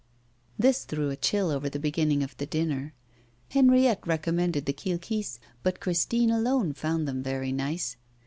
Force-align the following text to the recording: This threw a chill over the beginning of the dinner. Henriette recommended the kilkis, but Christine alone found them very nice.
This 0.57 0.83
threw 0.83 1.11
a 1.11 1.15
chill 1.15 1.51
over 1.51 1.69
the 1.69 1.77
beginning 1.77 2.23
of 2.23 2.35
the 2.37 2.47
dinner. 2.47 2.95
Henriette 3.51 4.07
recommended 4.07 4.65
the 4.65 4.73
kilkis, 4.73 5.37
but 5.61 5.79
Christine 5.79 6.31
alone 6.31 6.73
found 6.73 7.07
them 7.07 7.21
very 7.21 7.51
nice. 7.51 7.97